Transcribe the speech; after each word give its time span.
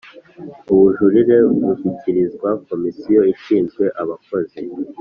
ubujurire 0.73 1.37
bushyikirizwa 1.59 2.49
komisiyo 2.67 3.21
ishinzwe 3.33 3.83
abakozi 4.01 4.61